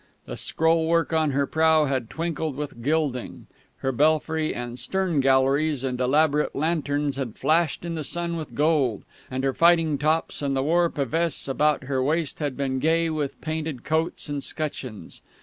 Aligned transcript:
The 0.25 0.35
scroll 0.35 0.87
work 0.87 1.13
on 1.13 1.29
her 1.29 1.45
prow 1.45 1.85
had 1.85 2.09
twinkled 2.09 2.55
with 2.55 2.81
gilding; 2.81 3.45
her 3.81 3.91
belfry 3.91 4.51
and 4.51 4.79
stern 4.79 5.19
galleries 5.19 5.83
and 5.83 6.01
elaborate 6.01 6.55
lanterns 6.55 7.17
had 7.17 7.37
flashed 7.37 7.85
in 7.85 7.93
the 7.93 8.03
sun 8.03 8.35
with 8.35 8.55
gold; 8.55 9.03
and 9.29 9.43
her 9.43 9.53
fighting 9.53 9.99
tops 9.99 10.41
and 10.41 10.55
the 10.55 10.63
war 10.63 10.89
pavesse 10.89 11.47
about 11.47 11.83
her 11.83 12.01
waist 12.01 12.39
had 12.39 12.57
been 12.57 12.79
gay 12.79 13.11
with 13.11 13.39
painted 13.41 13.83
coats 13.83 14.27
and 14.27 14.43
scutcheons. 14.43 15.21